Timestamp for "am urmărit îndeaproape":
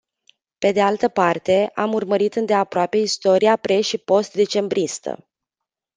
1.75-2.97